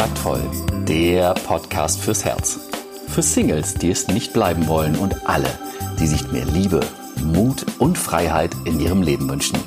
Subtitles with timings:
[0.00, 0.40] Taktvoll,
[0.88, 2.58] der Podcast fürs Herz.
[3.08, 5.50] Für Singles, die es nicht bleiben wollen und alle,
[5.98, 6.80] die sich mehr Liebe,
[7.22, 9.58] Mut und Freiheit in ihrem Leben wünschen.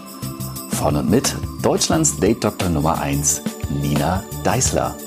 [0.71, 3.43] Von und mit Deutschlands Date-Doktor Nummer 1,
[3.79, 4.97] Nina Deißler.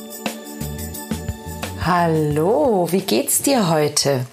[1.84, 4.26] Hallo, wie geht's dir heute?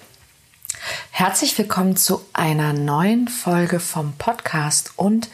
[1.10, 5.28] Herzlich willkommen zu einer neuen Folge vom Podcast und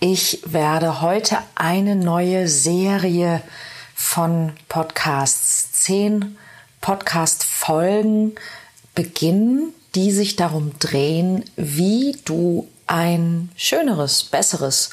[0.00, 3.40] ich werde heute eine neue Serie
[3.96, 6.36] von Podcasts, zehn
[6.82, 8.34] Podcast-Folgen
[8.94, 14.90] beginnen, die sich darum drehen, wie du ein schöneres, besseres,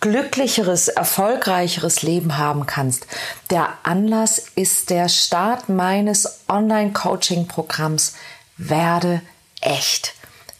[0.00, 3.06] glücklicheres, erfolgreicheres Leben haben kannst.
[3.50, 8.14] Der Anlass ist der Start meines Online-Coaching-Programms
[8.56, 9.20] Werde
[9.60, 10.14] echt.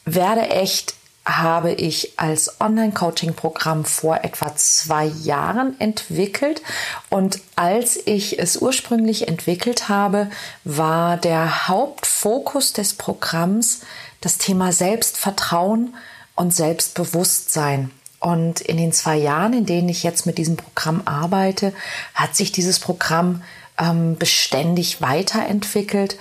[0.05, 0.95] Werde echt
[1.29, 6.62] habe ich als Online-Coaching-Programm vor etwa zwei Jahren entwickelt.
[7.11, 10.31] Und als ich es ursprünglich entwickelt habe,
[10.65, 13.81] war der Hauptfokus des Programms
[14.23, 15.95] das Thema Selbstvertrauen
[16.34, 17.91] und Selbstbewusstsein.
[18.21, 21.75] Und in den zwei Jahren, in denen ich jetzt mit diesem Programm arbeite,
[22.15, 23.43] hat sich dieses Programm
[23.79, 26.17] ähm, beständig weiterentwickelt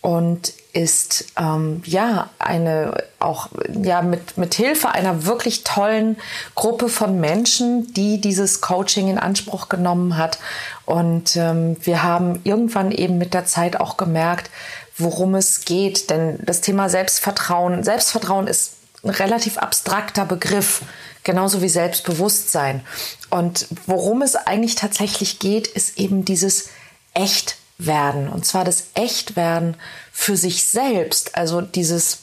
[0.00, 3.48] und ist ähm, ja eine auch
[3.82, 6.16] ja mit mit Hilfe einer wirklich tollen
[6.54, 10.38] Gruppe von Menschen, die dieses Coaching in Anspruch genommen hat.
[10.86, 14.52] Und ähm, wir haben irgendwann eben mit der Zeit auch gemerkt,
[14.96, 20.82] worum es geht, denn das Thema Selbstvertrauen, Selbstvertrauen ist ein relativ abstrakter Begriff,
[21.24, 22.82] genauso wie Selbstbewusstsein.
[23.30, 26.68] Und worum es eigentlich tatsächlich geht, ist eben dieses
[27.14, 28.28] echt werden.
[28.28, 29.76] Und zwar das Echtwerden
[30.12, 31.36] für sich selbst.
[31.36, 32.20] Also dieses,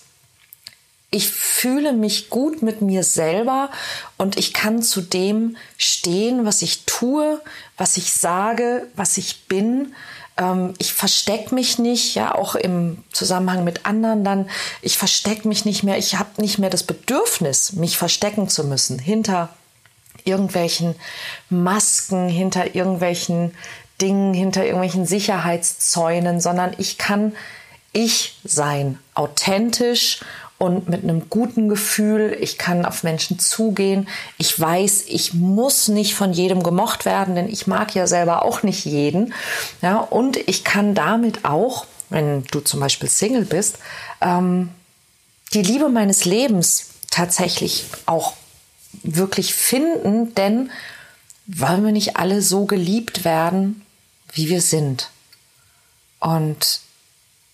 [1.12, 3.70] ich fühle mich gut mit mir selber
[4.17, 7.41] und ich kann zu dem stehen, was ich tue,
[7.78, 9.94] was ich sage, was ich bin.
[10.38, 14.50] Ähm, ich verstecke mich nicht, ja, auch im Zusammenhang mit anderen dann.
[14.81, 15.97] Ich verstecke mich nicht mehr.
[15.97, 19.50] Ich habe nicht mehr das Bedürfnis, mich verstecken zu müssen hinter
[20.25, 20.96] irgendwelchen
[21.50, 23.53] Masken, hinter irgendwelchen
[24.01, 27.33] Dingen, hinter irgendwelchen Sicherheitszäunen, sondern ich kann
[27.94, 30.19] ich sein, authentisch
[30.57, 32.38] und mit einem guten Gefühl.
[32.39, 34.07] Ich kann auf Menschen zugehen.
[34.38, 38.63] Ich weiß, ich muss nicht von jedem gemocht werden, denn ich mag ja selber auch
[38.63, 39.34] nicht jeden.
[39.81, 43.78] Ja, und ich kann damit auch, wenn du zum Beispiel Single bist,
[44.22, 44.69] ähm,
[45.53, 48.34] die Liebe meines Lebens tatsächlich auch
[49.03, 50.72] wirklich finden, denn
[51.47, 53.84] wollen wir nicht alle so geliebt werden,
[54.35, 55.09] wie wir sind.
[56.19, 56.81] Und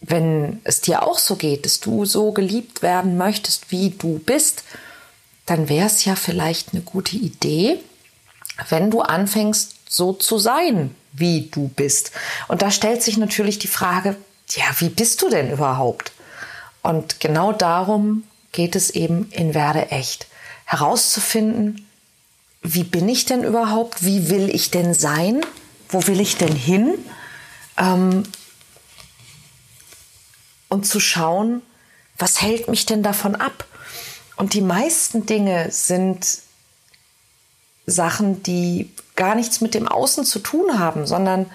[0.02, 4.64] wenn es dir auch so geht, dass du so geliebt werden möchtest, wie du bist,
[5.46, 7.80] dann wäre es ja vielleicht eine gute Idee,
[8.70, 12.12] wenn du anfängst, so zu sein, wie du bist.
[12.48, 14.16] Und da stellt sich natürlich die Frage,
[14.50, 16.12] ja, wie bist du denn überhaupt?
[16.82, 20.28] Und genau darum geht es eben in Werde echt.
[20.66, 21.88] Herauszufinden,
[22.62, 24.04] wie bin ich denn überhaupt?
[24.04, 25.42] Wie will ich denn sein?
[25.92, 26.98] Wo will ich denn hin?
[27.78, 28.24] Ähm,
[30.70, 31.62] und zu schauen,
[32.18, 33.66] was hält mich denn davon ab?
[34.38, 36.40] Und die meisten Dinge sind
[37.86, 41.46] Sachen, die gar nichts mit dem Außen zu tun haben, sondern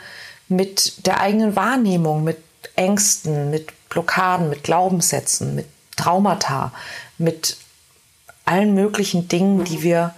[0.48, 2.38] mit der eigenen Wahrnehmung, mit
[2.74, 6.72] Ängsten, mit Blockaden, mit Glaubenssätzen, mit Traumata,
[7.16, 7.56] mit
[8.44, 10.14] allen möglichen Dingen, die wir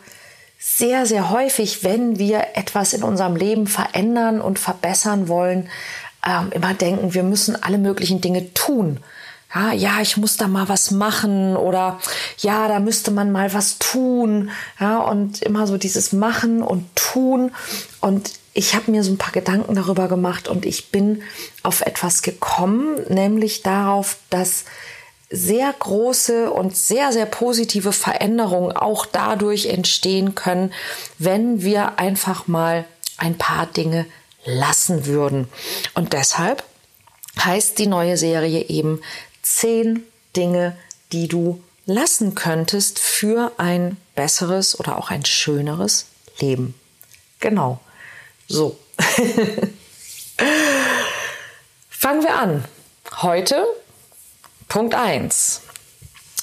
[0.59, 5.69] sehr, sehr häufig, wenn wir etwas in unserem Leben verändern und verbessern wollen,
[6.27, 9.01] ähm, immer denken, wir müssen alle möglichen Dinge tun.
[9.55, 12.01] Ja, ja, ich muss da mal was machen oder
[12.39, 14.51] ja, da müsste man mal was tun.
[14.81, 17.53] Ja, und immer so dieses Machen und Tun.
[18.01, 21.23] Und ich habe mir so ein paar Gedanken darüber gemacht und ich bin
[21.63, 24.65] auf etwas gekommen, nämlich darauf, dass
[25.29, 30.73] sehr große und sehr, sehr positive Veränderungen auch dadurch entstehen können,
[31.19, 32.85] wenn wir einfach mal
[33.19, 34.07] ein paar Dinge
[34.45, 35.49] lassen würden.
[35.95, 36.63] Und deshalb
[37.45, 39.01] heißt die neue Serie eben
[39.47, 40.03] zehn
[40.35, 40.77] Dinge,
[41.13, 46.07] die du lassen könntest für ein besseres oder auch ein schöneres
[46.41, 46.75] Leben.
[47.39, 47.81] Genau.
[48.49, 48.79] So.
[51.89, 52.65] Fangen wir an.
[53.23, 53.65] Heute
[54.69, 55.63] Punkt 1.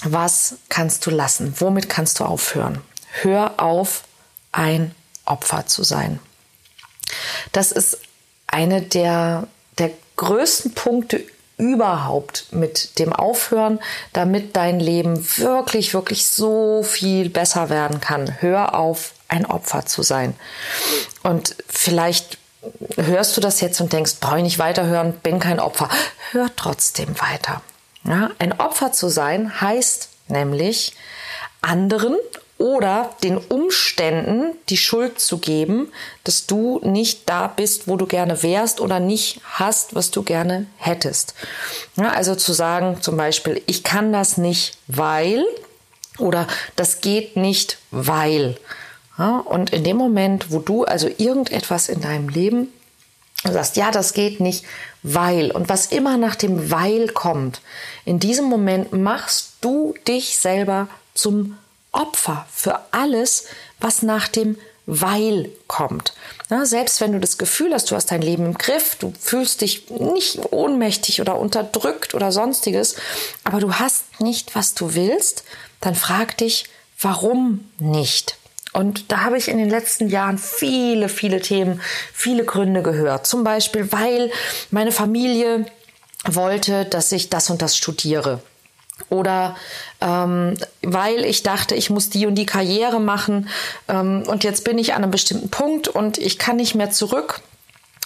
[0.03, 1.53] Was kannst du lassen?
[1.59, 2.81] Womit kannst du aufhören?
[3.21, 4.03] Hör auf,
[4.51, 4.95] ein
[5.25, 6.19] Opfer zu sein.
[7.51, 7.99] Das ist
[8.47, 9.47] eine der,
[9.77, 11.23] der größten Punkte
[11.57, 13.79] überhaupt mit dem Aufhören,
[14.11, 18.41] damit dein Leben wirklich, wirklich so viel besser werden kann.
[18.41, 20.35] Hör auf, ein Opfer zu sein.
[21.21, 22.37] Und vielleicht
[22.95, 25.89] hörst du das jetzt und denkst, brauche ich nicht weiterhören, bin kein Opfer.
[26.31, 27.61] Hör trotzdem weiter.
[28.05, 30.95] Ja, ein Opfer zu sein heißt nämlich
[31.61, 32.17] anderen
[32.63, 35.91] oder den Umständen die Schuld zu geben,
[36.23, 40.65] dass du nicht da bist, wo du gerne wärst oder nicht hast, was du gerne
[40.77, 41.33] hättest.
[41.97, 45.43] Ja, also zu sagen zum Beispiel, ich kann das nicht, weil
[46.19, 48.57] oder das geht nicht, weil.
[49.17, 52.69] Ja, und in dem Moment, wo du also irgendetwas in deinem Leben
[53.43, 54.63] sagst, ja, das geht nicht,
[55.01, 55.51] weil.
[55.51, 57.59] Und was immer nach dem weil kommt,
[58.05, 61.57] in diesem Moment machst du dich selber zum
[61.93, 63.45] Opfer für alles,
[63.79, 66.13] was nach dem weil kommt.
[66.49, 69.61] Ja, selbst wenn du das Gefühl hast, du hast dein Leben im Griff, du fühlst
[69.61, 72.97] dich nicht ohnmächtig oder unterdrückt oder sonstiges,
[73.45, 75.45] aber du hast nicht, was du willst,
[75.79, 76.65] dann frag dich,
[76.99, 78.37] warum nicht?
[78.73, 81.79] Und da habe ich in den letzten Jahren viele, viele Themen,
[82.11, 83.27] viele Gründe gehört.
[83.27, 84.31] Zum Beispiel, weil
[84.71, 85.65] meine Familie
[86.25, 88.41] wollte, dass ich das und das studiere.
[89.09, 89.55] Oder
[90.01, 93.49] ähm, weil ich dachte, ich muss die und die Karriere machen
[93.87, 97.41] ähm, und jetzt bin ich an einem bestimmten Punkt und ich kann nicht mehr zurück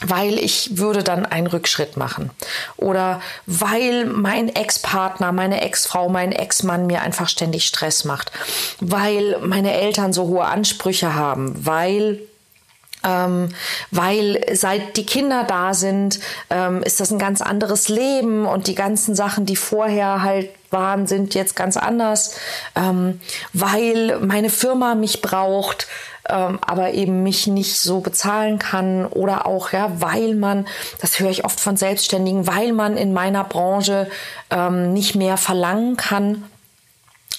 [0.02, 2.30] weil ich würde dann einen Rückschritt machen.
[2.76, 8.32] Oder weil mein Ex-Partner, meine Ex-Frau, mein Ex-Mann mir einfach ständig Stress macht,
[8.80, 12.20] weil meine Eltern so hohe Ansprüche haben, weil
[13.08, 13.50] ähm,
[13.92, 18.76] weil seit die Kinder da sind, ähm, ist das ein ganz anderes Leben und die
[18.76, 22.36] ganzen Sachen, die vorher halt waren, sind jetzt ganz anders,
[22.76, 23.22] ähm,
[23.54, 25.88] weil meine Firma mich braucht,
[26.28, 30.68] ähm, aber eben mich nicht so bezahlen kann oder auch, ja, weil man,
[31.00, 34.10] das höre ich oft von Selbstständigen, weil man in meiner Branche
[34.50, 36.44] ähm, nicht mehr verlangen kann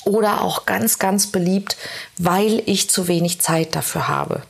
[0.07, 1.77] oder auch ganz, ganz beliebt,
[2.17, 4.43] weil ich zu wenig Zeit dafür habe.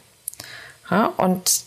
[0.90, 1.62] Ja, und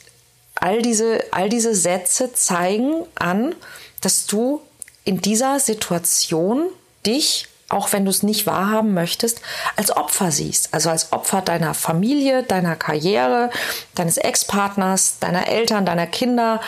[0.56, 3.56] all diese, all diese Sätze zeigen an,
[4.02, 4.62] dass du
[5.04, 6.70] in dieser Situation
[7.06, 9.42] dich, auch wenn du es nicht wahrhaben möchtest,
[9.76, 10.74] als Opfer siehst.
[10.74, 13.50] Also als Opfer deiner Familie, deiner Karriere,
[13.96, 16.62] deines Ex-Partners, deiner Eltern, deiner Kinder,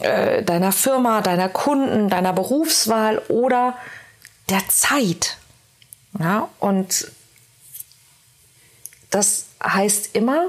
[0.00, 3.76] äh, deiner Firma, deiner Kunden, deiner Berufswahl oder
[4.48, 5.38] der Zeit.
[6.18, 7.10] Ja, und
[9.10, 10.48] das heißt immer,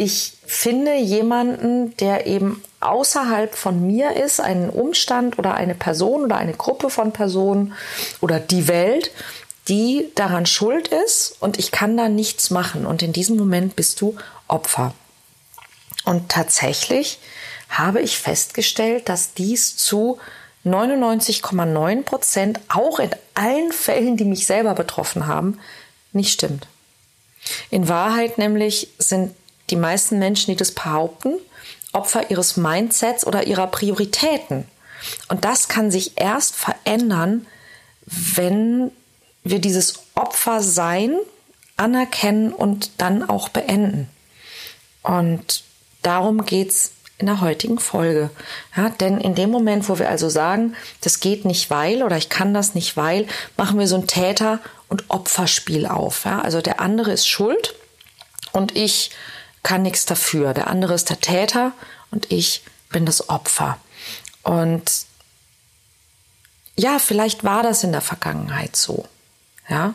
[0.00, 6.36] ich finde jemanden, der eben außerhalb von mir ist, einen Umstand oder eine Person oder
[6.36, 7.74] eine Gruppe von Personen
[8.20, 9.10] oder die Welt,
[9.66, 12.86] die daran schuld ist und ich kann da nichts machen.
[12.86, 14.94] Und in diesem Moment bist du Opfer.
[16.04, 17.18] Und tatsächlich
[17.68, 20.18] habe ich festgestellt, dass dies zu
[20.64, 25.58] 99,9 Prozent, auch in allen Fällen, die mich selber betroffen haben,
[26.12, 26.68] nicht stimmt.
[27.70, 29.34] In Wahrheit nämlich sind
[29.70, 31.34] die meisten Menschen, die das behaupten,
[31.92, 34.64] Opfer ihres Mindsets oder ihrer Prioritäten.
[35.28, 37.46] Und das kann sich erst verändern,
[38.04, 38.90] wenn
[39.44, 41.14] wir dieses Opfersein
[41.76, 44.08] anerkennen und dann auch beenden.
[45.02, 45.62] Und
[46.02, 48.30] darum geht es in der heutigen Folge.
[48.76, 52.28] Ja, denn in dem Moment, wo wir also sagen, das geht nicht weil oder ich
[52.28, 56.24] kann das nicht weil, machen wir so ein Täter- und Opferspiel auf.
[56.24, 57.74] Ja, also der andere ist schuld
[58.52, 59.10] und ich
[59.68, 60.54] kann nichts dafür.
[60.54, 61.72] Der andere ist der Täter
[62.10, 63.76] und ich bin das Opfer.
[64.42, 64.90] Und
[66.74, 69.04] ja, vielleicht war das in der Vergangenheit so.
[69.68, 69.92] Ja,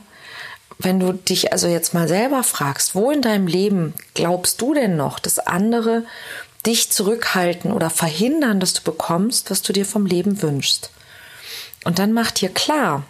[0.78, 4.96] wenn du dich also jetzt mal selber fragst, wo in deinem Leben glaubst du denn
[4.96, 6.06] noch, dass andere
[6.68, 10.92] dich zurückhalten oder verhindern, dass du bekommst, was du dir vom Leben wünschst?
[11.84, 13.02] Und dann mach dir klar,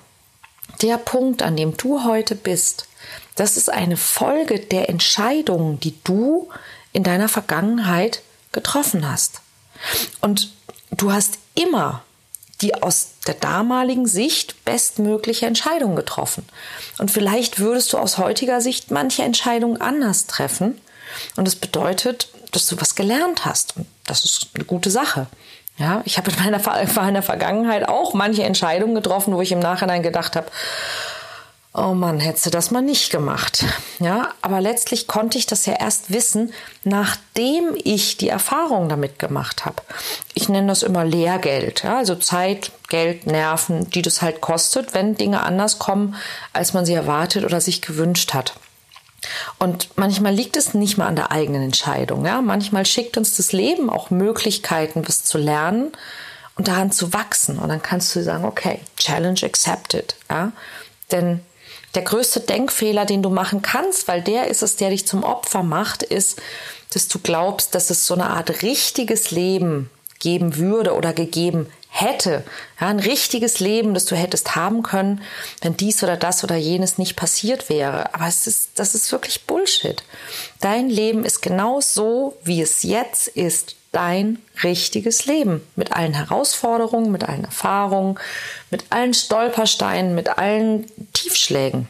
[0.81, 2.87] der Punkt, an dem du heute bist,
[3.35, 6.49] das ist eine Folge der Entscheidungen, die du
[6.91, 8.21] in deiner Vergangenheit
[8.51, 9.41] getroffen hast.
[10.21, 10.51] Und
[10.91, 12.03] du hast immer
[12.61, 16.45] die aus der damaligen Sicht bestmögliche Entscheidung getroffen.
[16.97, 20.79] Und vielleicht würdest du aus heutiger Sicht manche Entscheidungen anders treffen.
[21.35, 23.75] Und das bedeutet, dass du was gelernt hast.
[23.75, 25.27] Und das ist eine gute Sache.
[25.77, 29.59] Ja, ich habe in meiner, in meiner Vergangenheit auch manche Entscheidungen getroffen, wo ich im
[29.59, 30.47] Nachhinein gedacht habe,
[31.73, 33.65] oh Mann, hättest du das mal nicht gemacht.
[33.99, 36.53] Ja, aber letztlich konnte ich das ja erst wissen,
[36.83, 39.81] nachdem ich die Erfahrung damit gemacht habe.
[40.33, 45.15] Ich nenne das immer Lehrgeld, ja, also Zeit, Geld, Nerven, die das halt kostet, wenn
[45.15, 46.15] Dinge anders kommen,
[46.51, 48.53] als man sie erwartet oder sich gewünscht hat.
[49.57, 52.25] Und manchmal liegt es nicht mal an der eigenen Entscheidung.
[52.25, 52.41] Ja?
[52.41, 55.93] Manchmal schickt uns das Leben auch Möglichkeiten, was zu lernen
[56.55, 57.57] und daran zu wachsen.
[57.57, 60.15] Und dann kannst du sagen, okay, Challenge accepted.
[60.29, 60.51] Ja?
[61.11, 61.39] Denn
[61.95, 65.63] der größte Denkfehler, den du machen kannst, weil der ist es, der dich zum Opfer
[65.63, 66.41] macht, ist,
[66.93, 72.43] dass du glaubst, dass es so eine Art richtiges Leben geben würde oder gegeben hätte.
[72.81, 75.21] Ja, ein richtiges Leben, das du hättest haben können,
[75.61, 78.13] wenn dies oder das oder jenes nicht passiert wäre.
[78.15, 80.03] Aber es ist, das ist wirklich Bullshit.
[80.59, 83.75] Dein Leben ist genau so, wie es jetzt ist.
[83.93, 85.65] Dein richtiges Leben.
[85.77, 88.19] Mit allen Herausforderungen, mit allen Erfahrungen,
[88.69, 91.87] mit allen Stolpersteinen, mit allen Tiefschlägen.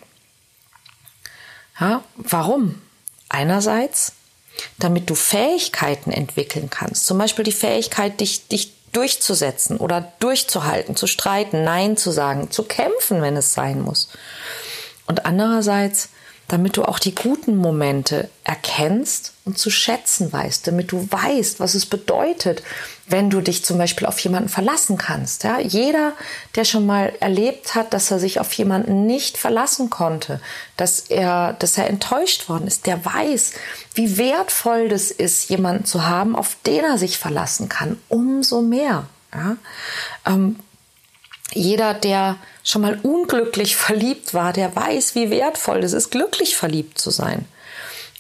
[1.79, 2.79] Ja, warum?
[3.29, 4.13] Einerseits,
[4.77, 7.07] damit du Fähigkeiten entwickeln kannst.
[7.07, 12.63] Zum Beispiel die Fähigkeit, dich, dich durchzusetzen oder durchzuhalten, zu streiten, Nein zu sagen, zu
[12.63, 14.09] kämpfen, wenn es sein muss.
[15.07, 16.09] Und andererseits,
[16.47, 21.73] damit du auch die guten Momente erkennst und zu schätzen weißt, damit du weißt, was
[21.73, 22.63] es bedeutet,
[23.07, 25.43] wenn du dich zum Beispiel auf jemanden verlassen kannst.
[25.43, 26.13] Ja, jeder,
[26.55, 30.41] der schon mal erlebt hat, dass er sich auf jemanden nicht verlassen konnte,
[30.77, 33.53] dass er, dass er enttäuscht worden ist, der weiß,
[33.95, 37.97] wie wertvoll das ist, jemanden zu haben, auf den er sich verlassen kann.
[38.09, 39.07] Umso mehr.
[39.33, 39.57] Ja,
[40.25, 40.57] ähm,
[41.51, 46.97] jeder, der schon mal unglücklich verliebt war, der weiß, wie wertvoll es ist, glücklich verliebt
[46.97, 47.45] zu sein.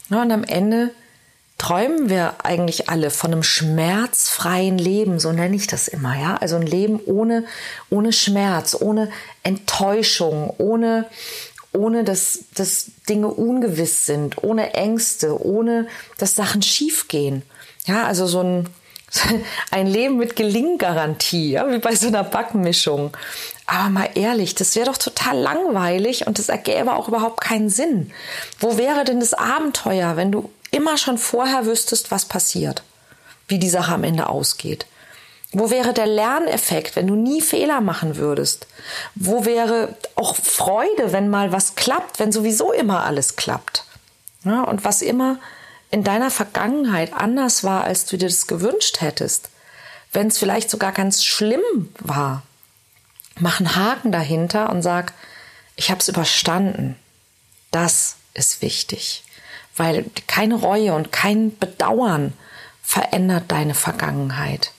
[0.09, 0.91] Und am Ende
[1.57, 6.35] träumen wir eigentlich alle von einem schmerzfreien Leben, so nenne ich das immer, ja?
[6.37, 7.45] Also ein Leben ohne,
[7.89, 9.09] ohne Schmerz, ohne
[9.43, 11.05] Enttäuschung, ohne,
[11.71, 15.87] ohne dass, dass Dinge ungewiss sind, ohne Ängste, ohne
[16.17, 17.43] dass Sachen schiefgehen.
[17.85, 18.69] Ja, also so ein,
[19.71, 23.15] ein Leben mit Gelinggarantie, ja, wie bei so einer Backmischung.
[23.65, 28.11] Aber mal ehrlich, das wäre doch total langweilig und das ergäbe auch überhaupt keinen Sinn.
[28.59, 32.83] Wo wäre denn das Abenteuer, wenn du immer schon vorher wüsstest, was passiert,
[33.47, 34.85] wie die Sache am Ende ausgeht?
[35.55, 38.65] Wo wäre der Lerneffekt, wenn du nie Fehler machen würdest?
[39.13, 43.85] Wo wäre auch Freude, wenn mal was klappt, wenn sowieso immer alles klappt?
[44.43, 45.37] Ja, und was immer
[45.93, 49.49] in deiner Vergangenheit anders war, als du dir das gewünscht hättest,
[50.11, 51.61] wenn es vielleicht sogar ganz schlimm
[51.99, 52.41] war,
[53.37, 55.13] mach einen Haken dahinter und sag,
[55.75, 56.95] ich habe es überstanden.
[57.69, 59.23] Das ist wichtig,
[59.77, 62.33] weil keine Reue und kein Bedauern
[62.81, 64.71] verändert deine Vergangenheit.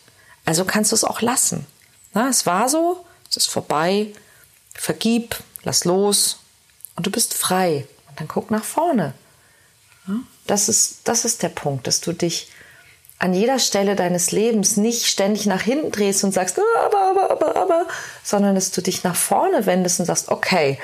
[0.44, 1.64] Also kannst du es auch lassen.
[2.12, 4.08] Na, es war so, es ist vorbei,
[4.74, 6.40] vergib, lass los
[6.96, 7.86] und du bist frei.
[8.08, 9.14] Und dann guck nach vorne.
[10.46, 12.48] Das ist, das ist der Punkt, dass du dich
[13.18, 17.30] an jeder Stelle deines Lebens nicht ständig nach hinten drehst und sagst, ah, aber, aber,
[17.30, 17.86] aber, aber,
[18.22, 20.78] sondern dass du dich nach vorne wendest und sagst, okay,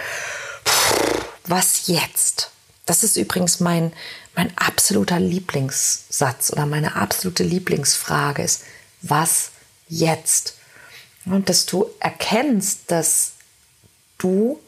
[1.45, 2.51] was jetzt?
[2.87, 3.93] Das ist übrigens mein,
[4.35, 8.63] mein absoluter Lieblingssatz oder meine absolute Lieblingsfrage ist,
[9.03, 9.51] was
[9.89, 10.55] jetzt?
[11.27, 13.33] Und dass du erkennst, dass
[14.19, 14.59] du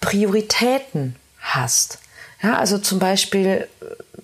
[0.00, 1.98] Prioritäten hast.
[2.42, 3.68] Ja, also zum Beispiel,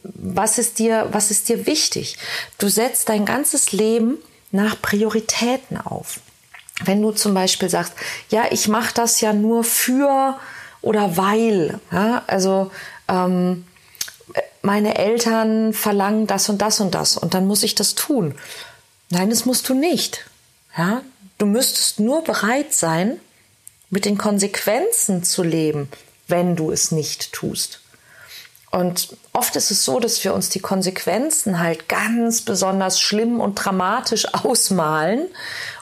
[0.02, 2.16] was ist dir, was ist dir wichtig?
[2.58, 4.18] Du setzt dein ganzes Leben
[4.50, 6.20] nach Prioritäten auf.
[6.84, 7.92] wenn du zum Beispiel sagst,
[8.30, 10.38] ja, ich mache das ja nur für
[10.80, 12.70] oder weil, ja, also
[13.08, 13.64] ähm,
[14.62, 18.34] meine Eltern verlangen das und das und das und dann muss ich das tun.
[19.10, 20.26] Nein, das musst du nicht.
[20.76, 21.02] Ja,
[21.38, 23.18] du müsstest nur bereit sein,
[23.90, 25.88] mit den Konsequenzen zu leben,
[26.28, 27.80] wenn du es nicht tust.
[28.70, 33.54] Und oft ist es so, dass wir uns die Konsequenzen halt ganz besonders schlimm und
[33.54, 35.26] dramatisch ausmalen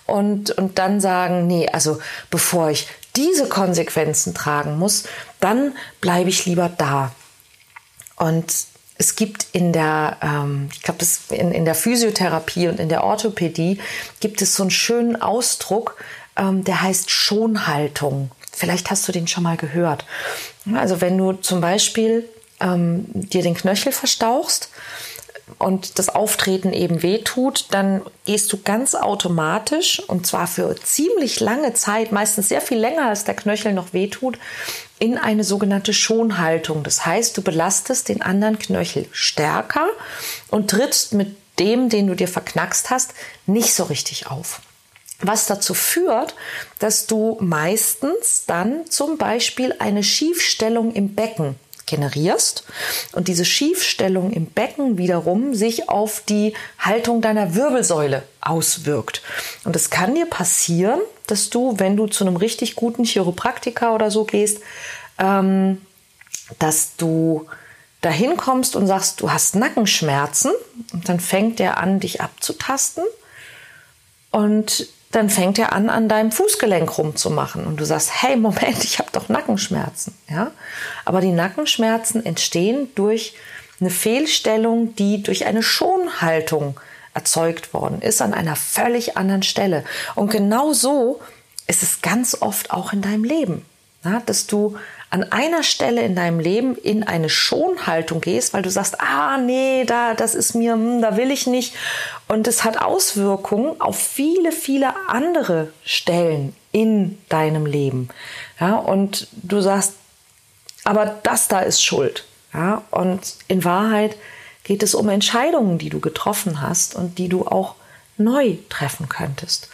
[0.06, 1.98] und, und dann sagen, nee, also
[2.30, 5.04] bevor ich diese Konsequenzen tragen muss,
[5.40, 7.12] dann bleibe ich lieber da.
[8.16, 8.52] Und
[8.98, 13.80] es gibt in der, ähm, ich glaube, in, in der Physiotherapie und in der Orthopädie
[14.20, 15.96] gibt es so einen schönen Ausdruck,
[16.36, 18.30] ähm, der heißt Schonhaltung.
[18.52, 20.06] Vielleicht hast du den schon mal gehört.
[20.74, 22.26] Also wenn du zum Beispiel
[22.60, 24.70] ähm, dir den Knöchel verstauchst
[25.58, 31.72] und das Auftreten eben wehtut, dann gehst du ganz automatisch und zwar für ziemlich lange
[31.74, 34.38] Zeit, meistens sehr viel länger als der Knöchel noch wehtut,
[34.98, 36.82] in eine sogenannte Schonhaltung.
[36.82, 39.86] Das heißt, du belastest den anderen Knöchel stärker
[40.50, 43.14] und trittst mit dem, den du dir verknackst hast,
[43.46, 44.60] nicht so richtig auf
[45.20, 46.34] was dazu führt,
[46.78, 51.56] dass du meistens dann zum Beispiel eine Schiefstellung im Becken
[51.86, 52.64] generierst
[53.12, 59.22] und diese Schiefstellung im Becken wiederum sich auf die Haltung deiner Wirbelsäule auswirkt.
[59.64, 64.10] Und es kann dir passieren, dass du, wenn du zu einem richtig guten Chiropraktiker oder
[64.10, 64.60] so gehst,
[65.18, 65.80] ähm,
[66.58, 67.46] dass du
[68.00, 70.52] dahin kommst und sagst, du hast Nackenschmerzen
[70.92, 73.04] und dann fängt er an, dich abzutasten
[74.30, 78.98] und dann fängt er an, an deinem Fußgelenk rumzumachen und du sagst, hey, Moment, ich
[78.98, 80.14] habe doch Nackenschmerzen.
[80.28, 80.50] Ja?
[81.06, 83.34] Aber die Nackenschmerzen entstehen durch
[83.80, 86.78] eine Fehlstellung, die durch eine Schonhaltung
[87.14, 89.84] erzeugt worden ist an einer völlig anderen Stelle.
[90.14, 91.20] Und genau so
[91.66, 93.64] ist es ganz oft auch in deinem Leben,
[94.04, 94.22] ja?
[94.26, 94.76] dass du
[95.08, 99.84] an einer Stelle in deinem Leben in eine Schonhaltung gehst, weil du sagst, ah nee,
[99.86, 101.74] da das ist mir, hm, da will ich nicht
[102.28, 108.08] und es hat Auswirkungen auf viele viele andere Stellen in deinem Leben.
[108.60, 109.94] Ja, und du sagst,
[110.84, 112.24] aber das da ist schuld.
[112.52, 114.16] Ja, und in Wahrheit
[114.64, 117.74] geht es um Entscheidungen, die du getroffen hast und die du auch
[118.18, 119.68] neu treffen könntest.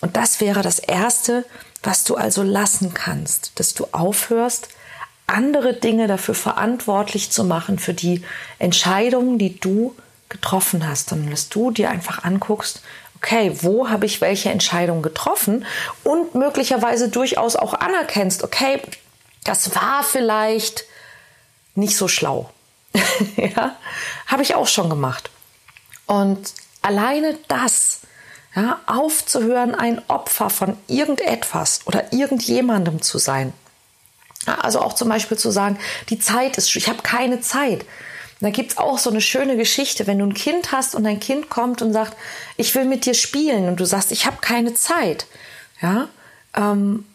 [0.00, 1.44] Und das wäre das erste,
[1.82, 4.68] was du also lassen kannst, dass du aufhörst,
[5.26, 8.22] andere Dinge dafür verantwortlich zu machen, für die
[8.58, 9.94] Entscheidungen, die du
[10.28, 12.82] getroffen hast, sondern dass du dir einfach anguckst,
[13.16, 15.64] okay, wo habe ich welche Entscheidung getroffen
[16.04, 18.80] und möglicherweise durchaus auch anerkennst, okay,
[19.44, 20.84] das war vielleicht
[21.74, 22.50] nicht so schlau.
[23.36, 23.76] ja,
[24.26, 25.30] habe ich auch schon gemacht.
[26.06, 28.00] Und alleine das,
[28.54, 33.52] ja, aufzuhören, ein Opfer von irgendetwas oder irgendjemandem zu sein,
[34.46, 37.84] also auch zum Beispiel zu sagen, die Zeit ist, ich habe keine Zeit.
[38.40, 41.20] Da gibt es auch so eine schöne Geschichte, wenn du ein Kind hast und dein
[41.20, 42.16] Kind kommt und sagt,
[42.56, 45.26] ich will mit dir spielen und du sagst, ich habe keine Zeit,
[45.80, 46.08] ja,
[46.54, 47.06] ähm,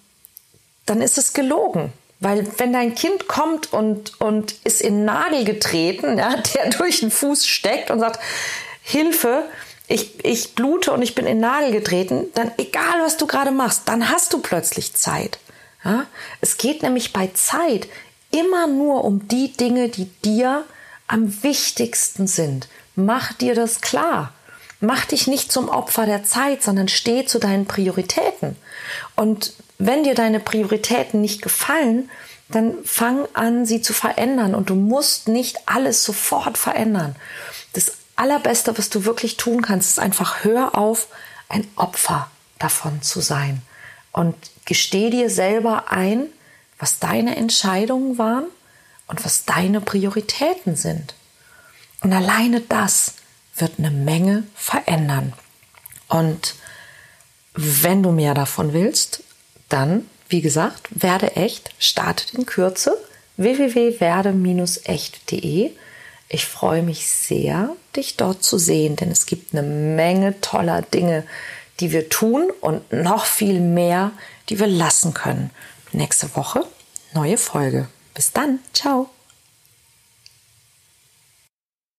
[0.85, 1.93] dann ist es gelogen.
[2.19, 7.11] Weil wenn dein Kind kommt und, und ist in Nagel getreten, ja, der durch den
[7.11, 8.19] Fuß steckt und sagt,
[8.81, 9.43] Hilfe,
[9.87, 13.83] ich, ich blute und ich bin in Nagel getreten, dann egal was du gerade machst,
[13.85, 15.39] dann hast du plötzlich Zeit.
[15.83, 16.05] Ja?
[16.39, 17.87] Es geht nämlich bei Zeit
[18.31, 20.63] immer nur um die Dinge, die dir
[21.11, 22.69] am wichtigsten sind.
[22.95, 24.33] Mach dir das klar.
[24.79, 28.55] Mach dich nicht zum Opfer der Zeit, sondern steh zu deinen Prioritäten.
[29.15, 32.09] Und wenn dir deine Prioritäten nicht gefallen,
[32.49, 34.55] dann fang an, sie zu verändern.
[34.55, 37.15] Und du musst nicht alles sofort verändern.
[37.73, 41.07] Das Allerbeste, was du wirklich tun kannst, ist einfach hör auf,
[41.49, 43.61] ein Opfer davon zu sein
[44.13, 46.27] und gesteh dir selber ein,
[46.79, 48.45] was deine Entscheidungen waren
[49.11, 51.13] und was deine Prioritäten sind.
[52.01, 53.13] Und alleine das
[53.55, 55.33] wird eine Menge verändern.
[56.07, 56.55] Und
[57.53, 59.21] wenn du mehr davon willst,
[59.69, 62.97] dann, wie gesagt, werde echt, startet in Kürze
[63.37, 65.71] www.werde-echt.de.
[66.29, 71.25] Ich freue mich sehr, dich dort zu sehen, denn es gibt eine Menge toller Dinge,
[71.81, 74.11] die wir tun und noch viel mehr,
[74.47, 75.49] die wir lassen können.
[75.91, 76.65] Nächste Woche
[77.13, 77.87] neue Folge.
[78.13, 78.59] Bis dann.
[78.73, 79.09] Ciao.